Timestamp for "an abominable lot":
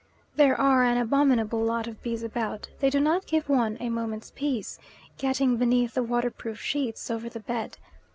0.83-1.85